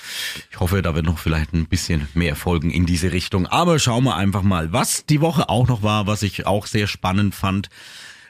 [0.50, 3.46] ich hoffe, da wird noch vielleicht ein bisschen mehr folgen in diese Richtung.
[3.46, 6.86] Aber schauen wir einfach mal, was die Woche auch noch war, was ich auch sehr
[6.86, 7.70] spannend fand.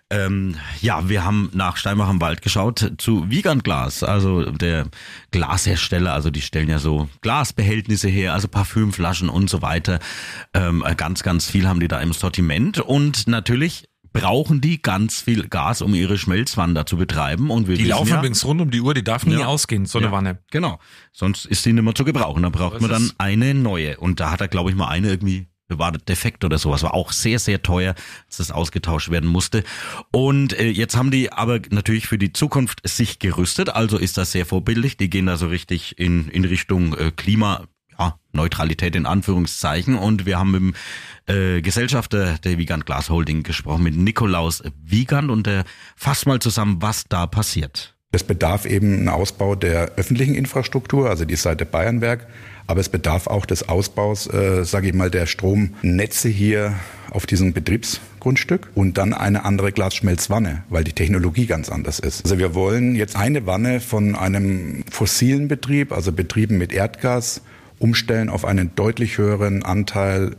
[0.08, 4.86] Ähm, ja, wir haben nach Steinbach im Wald geschaut zu Wiegand Glas, also der
[5.32, 9.98] Glashersteller, also die stellen ja so Glasbehältnisse her, also Parfümflaschen und so weiter.
[10.54, 15.48] Ähm, ganz, ganz viel haben die da im Sortiment und natürlich brauchen die ganz viel
[15.48, 18.80] Gas, um ihre Schmelzwander zu betreiben und wir Die laufen ja, übrigens rund um die
[18.80, 19.46] Uhr, die darf nie Ja.
[19.46, 20.12] ausgehen, so eine Ja.
[20.12, 20.38] Wanne.
[20.52, 20.78] Genau.
[21.12, 22.42] Sonst ist die nicht mehr zu gebrauchen.
[22.44, 23.98] Da braucht man dann eine neue.
[23.98, 26.82] Und da hat er, glaube ich, mal eine irgendwie war defekt oder sowas.
[26.82, 27.94] War auch sehr, sehr teuer,
[28.28, 29.64] dass das ausgetauscht werden musste.
[30.12, 33.70] Und äh, jetzt haben die aber natürlich für die Zukunft sich gerüstet.
[33.70, 34.96] Also ist das sehr vorbildlich.
[34.96, 37.64] Die gehen da so richtig in, in Richtung äh, Klima.
[37.98, 39.94] Ja, Neutralität in Anführungszeichen.
[39.94, 40.74] Und wir haben mit dem
[41.56, 45.30] äh, Gesellschafter der Wiegand Glas Holding gesprochen, mit Nikolaus Wiegand.
[45.30, 45.64] Und der
[45.96, 47.96] fasst mal zusammen, was da passiert.
[48.12, 52.28] Es bedarf eben einen Ausbau der öffentlichen Infrastruktur, also die Seite Bayernwerk,
[52.66, 56.74] aber es bedarf auch des Ausbaus, äh, sage ich mal, der Stromnetze hier
[57.10, 62.24] auf diesem Betriebsgrundstück und dann eine andere Glasschmelzwanne, weil die Technologie ganz anders ist.
[62.24, 67.42] Also wir wollen jetzt eine Wanne von einem fossilen Betrieb, also Betrieben mit Erdgas,
[67.78, 70.36] umstellen auf einen deutlich höheren Anteil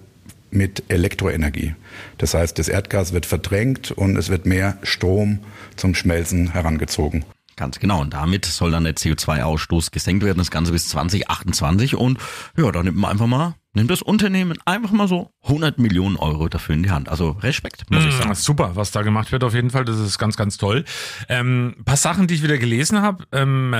[0.49, 1.75] mit Elektroenergie.
[2.17, 5.39] Das heißt, das Erdgas wird verdrängt und es wird mehr Strom
[5.75, 7.25] zum Schmelzen herangezogen.
[7.57, 8.01] Ganz genau.
[8.01, 11.95] Und damit soll dann der CO2-Ausstoß gesenkt werden, das Ganze bis 2028.
[11.95, 12.19] Und
[12.55, 16.47] ja, da nimmt man einfach mal, nimmt das Unternehmen einfach mal so 100 Millionen Euro
[16.49, 17.09] dafür in die Hand.
[17.09, 18.35] Also Respekt, muss ich Mm, sagen.
[18.35, 19.85] Super, was da gemacht wird auf jeden Fall.
[19.85, 20.85] Das ist ganz, ganz toll.
[21.29, 23.75] Ähm, ein paar Sachen, die ich wieder gelesen habe, ähm,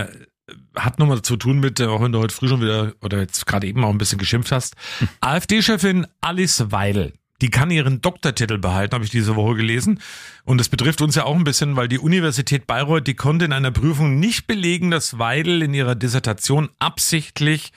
[0.75, 3.45] hat nochmal zu tun mit, äh, auch wenn du heute früh schon wieder oder jetzt
[3.45, 4.75] gerade eben auch ein bisschen geschimpft hast.
[5.21, 7.13] AfD-Chefin Alice Weidel.
[7.41, 9.99] Die kann ihren Doktortitel behalten, habe ich diese Woche gelesen.
[10.43, 13.53] Und das betrifft uns ja auch ein bisschen, weil die Universität Bayreuth, die konnte in
[13.53, 17.71] einer Prüfung nicht belegen, dass Weidel in ihrer Dissertation absichtlich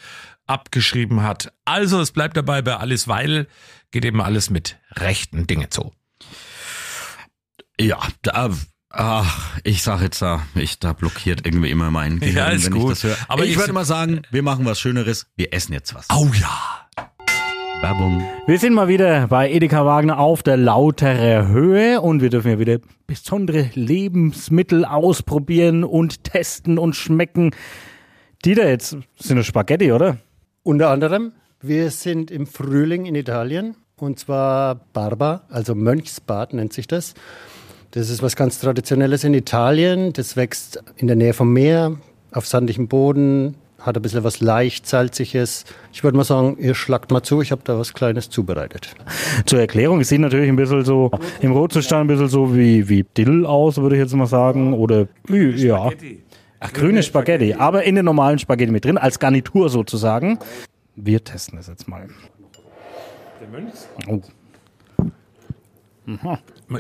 [0.47, 1.53] abgeschrieben hat.
[1.65, 3.49] Also es bleibt dabei, bei Alice Weidel
[3.91, 5.93] geht eben alles mit rechten Dinge zu.
[7.79, 8.51] Ja, da
[8.93, 12.73] Ach, ich sag jetzt da, ich da blockiert irgendwie immer mein Gehirn, Ja, ist wenn
[12.73, 12.83] gut.
[12.83, 13.13] ich das höre.
[13.29, 15.27] Aber Aber ich, ich- würde mal sagen, wir machen was Schöneres.
[15.37, 16.07] Wir essen jetzt was.
[16.11, 16.80] Oh ja.
[17.83, 18.23] Werbung.
[18.47, 22.59] Wir sind mal wieder bei Edeka Wagner auf der lautere Höhe und wir dürfen ja
[22.59, 27.53] wieder besondere Lebensmittel ausprobieren und testen und schmecken.
[28.45, 30.19] Dieter, jetzt sind das Spaghetti, oder?
[30.63, 36.87] Unter anderem, wir sind im Frühling in Italien und zwar Barba, also Mönchsbad nennt sich
[36.87, 37.15] das.
[37.93, 40.13] Das ist was ganz Traditionelles in Italien.
[40.13, 41.97] Das wächst in der Nähe vom Meer,
[42.31, 45.65] auf sandigem Boden, hat ein bisschen was leicht salziges.
[45.93, 48.95] Ich würde mal sagen, ihr schlagt mal zu, ich habe da was Kleines zubereitet.
[49.47, 53.05] Zur Erklärung, es sieht natürlich ein bisschen so im Rotzustand ein bisschen so wie, wie
[53.05, 54.75] Dill aus, würde ich jetzt mal sagen.
[54.75, 55.91] Oder ja.
[56.63, 60.39] Ach, grüne Spaghetti, aber in den normalen Spaghetti mit drin, als Garnitur sozusagen.
[60.95, 62.09] Wir testen das jetzt mal.
[64.07, 64.21] Oh.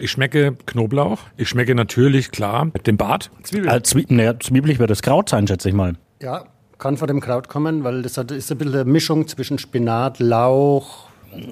[0.00, 1.20] Ich schmecke Knoblauch.
[1.36, 3.30] Ich schmecke natürlich, klar, den Bart.
[3.42, 3.74] Zwiebeln.
[3.74, 5.94] Äh, Zwie naja, zwiebelig wird das Kraut sein, schätze ich mal.
[6.20, 6.44] Ja,
[6.80, 10.18] kann von dem Kraut kommen, weil das hat, ist ein bisschen eine Mischung zwischen Spinat,
[10.18, 11.08] Lauch.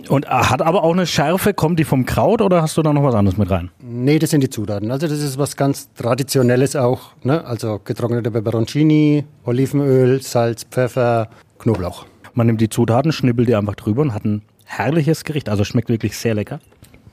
[0.09, 2.93] Und äh, hat aber auch eine Schärfe, kommt die vom Kraut oder hast du da
[2.93, 3.71] noch was anderes mit rein?
[3.81, 4.91] Nee, das sind die Zutaten.
[4.91, 7.13] Also das ist was ganz Traditionelles auch.
[7.23, 7.45] Ne?
[7.45, 11.29] Also getrocknete Peperoncini, Olivenöl, Salz, Pfeffer,
[11.61, 12.07] Knoblauch.
[12.35, 15.49] Man nimmt die Zutaten, schnippelt die einfach drüber und hat ein herrliches Gericht.
[15.49, 16.59] Also schmeckt wirklich sehr lecker.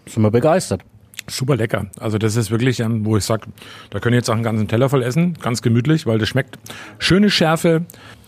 [0.08, 0.82] Sind wir begeistert.
[1.28, 1.88] Super lecker.
[2.00, 3.48] Also das ist wirklich, ähm, wo ich sage,
[3.90, 5.36] da können jetzt auch einen ganzen Teller voll essen.
[5.42, 6.60] Ganz gemütlich, weil das schmeckt.
[7.00, 7.86] Schöne Schärfe,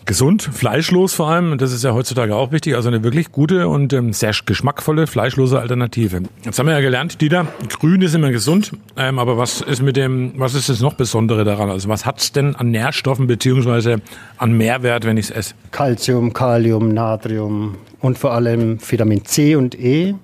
[0.07, 1.51] gesund, fleischlos vor allem.
[1.51, 2.75] Und das ist ja heutzutage auch wichtig.
[2.75, 6.21] Also eine wirklich gute und ähm, sehr geschmackvolle, fleischlose Alternative.
[6.43, 7.45] Jetzt haben wir ja gelernt, Dieter,
[7.79, 8.71] grün ist immer gesund.
[8.95, 11.69] Ähm, aber was ist mit dem, was ist das noch Besondere daran?
[11.69, 14.01] Also was hat's denn an Nährstoffen beziehungsweise
[14.37, 15.53] an Mehrwert, wenn ich es esse?
[15.71, 20.15] Calcium, Kalium, Natrium und vor allem Vitamin C und E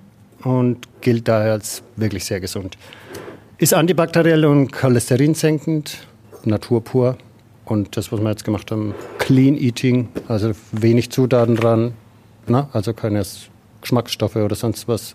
[0.42, 2.76] und gilt daher als wirklich sehr gesund.
[3.58, 5.98] Ist antibakteriell und cholesterinsenkend,
[6.44, 7.16] naturpur.
[7.64, 11.94] Und das, was wir jetzt gemacht haben, Clean Eating, also wenig Zutaten dran,
[12.46, 13.22] na, also keine
[13.80, 15.14] Geschmacksstoffe oder sonst was.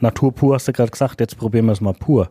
[0.00, 2.30] Natur pur hast du gerade gesagt, jetzt probieren wir es mal pur.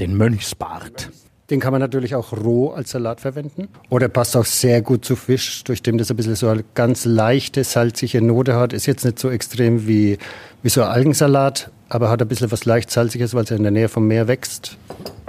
[0.00, 1.10] Den Mönchsbart.
[1.50, 3.68] Den kann man natürlich auch roh als Salat verwenden.
[3.88, 7.04] Oder passt auch sehr gut zu Fisch, durch dem das ein bisschen so eine ganz
[7.04, 8.72] leichte, salzige Note hat.
[8.72, 10.18] Ist jetzt nicht so extrem wie,
[10.62, 13.62] wie so ein Algensalat, aber hat ein bisschen was leicht salziges, weil es ja in
[13.62, 14.76] der Nähe vom Meer wächst.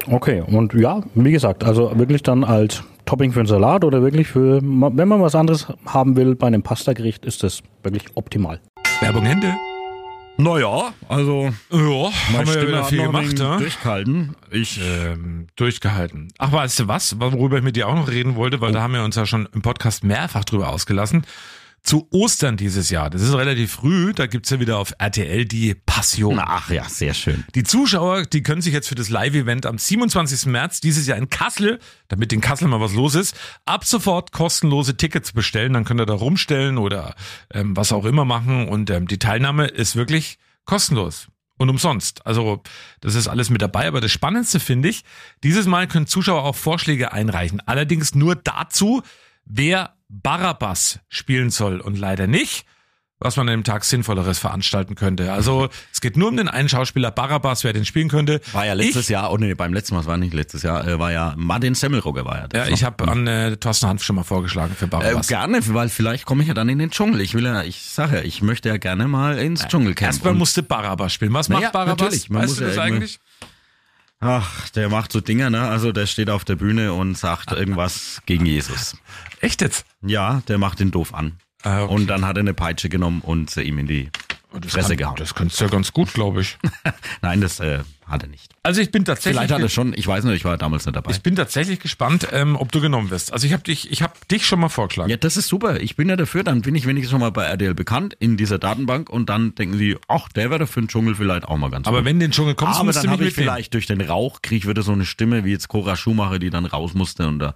[0.08, 4.28] Okay, und ja, wie gesagt, also wirklich dann als Topping für einen Salat oder wirklich
[4.28, 8.60] für, wenn man was anderes haben will bei einem Pastagericht, ist das wirklich optimal.
[9.02, 9.54] Werbung Ende.
[10.38, 13.58] Naja, also Ja, meine haben wir ja Stimme hat viel gemacht, ja?
[13.58, 14.36] durchgehalten.
[14.52, 16.30] Ich ähm, durchgehalten.
[16.38, 18.93] Ach, weißt du was, worüber ich mit dir auch noch reden wollte, weil da haben
[18.93, 21.26] wir uns ja schon im Podcast mehrfach drüber ausgelassen.
[21.89, 25.73] Zu Ostern dieses Jahr, das ist relativ früh, da gibt's ja wieder auf RTL die
[25.73, 26.39] Passion.
[26.39, 27.45] Ach ja, sehr schön.
[27.56, 30.45] Die Zuschauer, die können sich jetzt für das Live-Event am 27.
[30.45, 34.97] März dieses Jahr in Kassel, damit in Kassel mal was los ist, ab sofort kostenlose
[34.97, 35.73] Tickets bestellen.
[35.73, 37.15] Dann könnt ihr da rumstellen oder
[37.52, 38.69] ähm, was auch immer machen.
[38.69, 42.23] Und ähm, die Teilnahme ist wirklich kostenlos und umsonst.
[42.23, 42.62] Also
[43.02, 43.88] das ist alles mit dabei.
[43.88, 45.04] Aber das Spannendste finde ich,
[45.43, 47.63] dieses Mal können Zuschauer auch Vorschläge einreichen.
[47.65, 49.02] Allerdings nur dazu,
[49.45, 52.65] wer Barabbas spielen soll und leider nicht,
[53.22, 55.32] was man an dem Tag Sinnvolleres veranstalten könnte.
[55.34, 58.39] Also es geht nur um den einen Schauspieler Barabbas, wer den spielen könnte.
[58.54, 60.88] war ja letztes ich, Jahr, oh nee, beim letzten Mal, es war nicht letztes Jahr,
[60.88, 62.58] äh, war ja Martin Semmelrogge war ja das.
[62.60, 62.78] Ja, noch.
[62.78, 65.28] ich habe an äh, Thorsten Hanf schon mal vorgeschlagen für äh, Barabbas.
[65.28, 67.22] gerne, weil vielleicht komme ich ja dann in den Dschungel.
[67.22, 70.08] Ich will ja, ich sage ja, ich möchte ja gerne mal ins Dschungelcamp.
[70.13, 71.34] Erstmal Und- musste Barabbas spielen.
[71.34, 71.98] Was macht Barabbas?
[72.00, 73.19] natürlich, man weißt muss du ja das eigentlich?
[74.21, 75.62] Ach, der macht so Dinger, ne?
[75.62, 78.97] Also der steht auf der Bühne und sagt irgendwas gegen Jesus.
[79.39, 79.86] Echt jetzt?
[80.01, 81.38] Ja, der macht den doof an.
[81.63, 81.93] Ah, okay.
[81.93, 84.10] Und dann hat er eine Peitsche genommen und sie ihm in die
[84.60, 85.15] Das Fresse kann, gehauen.
[85.17, 86.58] Das kannst du ja ganz gut, glaube ich.
[87.21, 87.79] Nein, das äh,
[88.10, 88.54] hat er nicht.
[88.63, 89.38] Also ich bin tatsächlich.
[89.39, 91.12] Vielleicht hat er schon, ich weiß nicht, ich war damals nicht dabei.
[91.12, 93.32] Ich bin tatsächlich gespannt, ähm, ob du genommen wirst.
[93.34, 95.10] Also ich habe dich, ich habe dich schon mal vorgeschlagen.
[95.10, 95.80] Ja, das ist super.
[95.82, 98.60] Ich bin ja dafür, dann bin ich wenigstens schon mal bei RDL bekannt in dieser
[98.60, 101.88] Datenbank und dann denken sie, ach, der wäre für den Dschungel vielleicht auch mal ganz
[101.88, 102.06] Aber gut.
[102.06, 103.50] wenn den Dschungel kommst, Aber dann habe ich mitnehmen.
[103.50, 106.50] vielleicht durch den Rauch kriege ich wieder so eine Stimme wie jetzt Cora Schumacher, die
[106.50, 107.54] dann raus musste und da,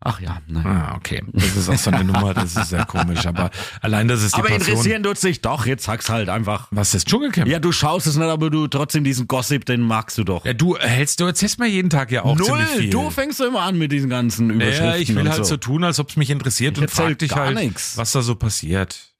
[0.00, 0.66] ach ja, nein.
[0.66, 1.22] Ah, okay.
[1.32, 3.26] Das ist auch so eine Nummer, das ist sehr komisch.
[3.26, 4.68] Aber allein, dass es die Aber Passion...
[4.70, 6.68] interessieren tut's dich doch, jetzt sag's halt einfach.
[6.70, 7.46] Was ist Dschungelcamp?
[7.48, 10.44] Ja, du schaust es nicht, aber du trotzdem diesen Gossip, den magst du doch.
[10.46, 12.90] Ja, du hältst, du erzählst mir jeden Tag ja auch Null, ziemlich viel.
[12.90, 15.56] du fängst immer an mit diesen ganzen Überschriften Ja, ich will halt so so.
[15.58, 17.96] tun, als ob es mich interessiert Ich und frag dich halt, nix.
[17.96, 19.14] was da so passiert.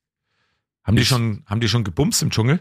[0.84, 2.60] Haben die Ich- schon, haben die schon gebumst im Dschungel?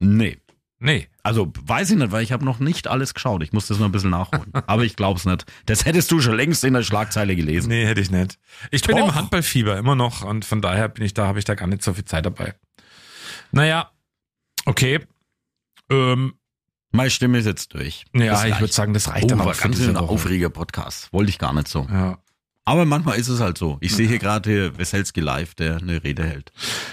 [0.00, 0.38] Nee.
[0.80, 1.08] Nee.
[1.22, 3.42] Also weiß ich nicht, weil ich habe noch nicht alles geschaut.
[3.42, 4.50] Ich muss das noch ein bisschen nachholen.
[4.66, 5.44] Aber ich glaub's nicht.
[5.66, 7.68] Das hättest du schon längst in der Schlagzeile gelesen.
[7.68, 8.38] Nee, hätte ich nicht.
[8.70, 9.08] Ich bin Doch.
[9.08, 11.82] im Handballfieber immer noch und von daher bin ich da, habe ich da gar nicht
[11.82, 12.54] so viel Zeit dabei.
[13.52, 13.90] Naja,
[14.64, 15.00] okay.
[15.90, 16.34] Ähm,
[16.92, 18.04] Meine Stimme ist jetzt durch.
[18.14, 20.08] Ja, ich würde sagen, das reicht oh, dann auch ganz ein Woche.
[20.08, 21.12] Aufreger-Podcast.
[21.12, 21.86] Wollte ich gar nicht so.
[21.90, 22.18] Ja.
[22.64, 23.78] Aber manchmal ist es halt so.
[23.80, 26.52] Ich sehe hier gerade Weselski live, der eine Rede hält.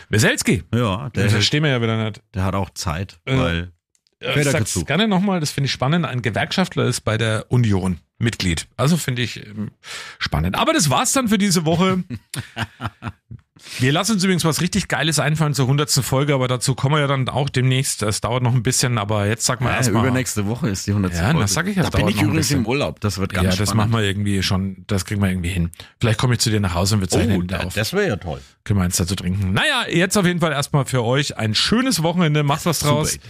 [0.10, 0.64] Weselski?
[0.74, 2.22] Ja, der, Das verstehen wir ja wieder nicht.
[2.34, 3.72] der hat auch Zeit, Äh, weil
[4.20, 4.86] Ich Feder sag's dazu.
[4.86, 6.06] gerne nochmal, das finde ich spannend.
[6.06, 8.68] Ein Gewerkschaftler ist bei der Union Mitglied.
[8.76, 9.72] Also finde ich ähm,
[10.18, 10.58] spannend.
[10.58, 12.04] Aber das war's dann für diese Woche.
[13.80, 17.02] Wir lassen uns übrigens was richtig Geiles einfallen zur hundertsten Folge, aber dazu kommen wir
[17.02, 18.02] ja dann auch demnächst.
[18.02, 20.04] Das dauert noch ein bisschen, aber jetzt sag mal ja, erstmal.
[20.06, 21.14] übernächste Woche ist die 100.
[21.14, 21.40] Ja, Folge.
[21.40, 21.84] das sag ich ja.
[21.84, 23.00] Da bin ich übrigens im Urlaub.
[23.00, 23.92] Das wird ganz Ja, das spannend.
[23.92, 25.72] machen wir irgendwie schon, das kriegen wir irgendwie hin.
[26.00, 27.74] Vielleicht komme ich zu dir nach Hause und wir zeichnen Oh, da- auf.
[27.74, 28.42] das wäre ja toll.
[28.64, 29.54] Können wir eins dazu trinken.
[29.54, 32.44] Naja, jetzt auf jeden Fall erstmal für euch ein schönes Wochenende.
[32.44, 33.16] Macht was Super draus.
[33.16, 33.24] Idee.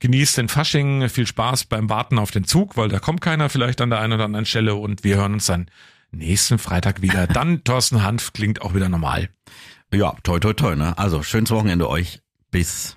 [0.00, 1.08] Genießt den Fasching.
[1.08, 4.14] Viel Spaß beim Warten auf den Zug, weil da kommt keiner vielleicht an der einen
[4.14, 5.66] oder anderen Stelle und wir hören uns dann
[6.12, 7.26] nächsten Freitag wieder.
[7.28, 9.28] Dann Thorsten Hanf klingt auch wieder normal.
[9.92, 10.96] Ja, toi, toi, toi, ne?
[10.96, 12.20] Also, schönes Wochenende euch.
[12.50, 12.96] Bis,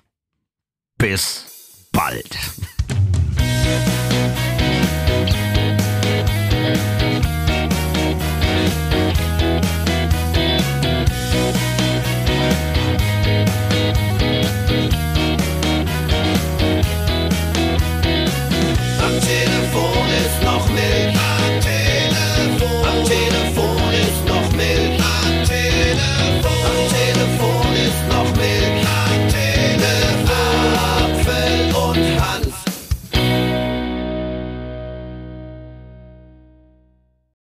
[0.98, 2.38] bis bald.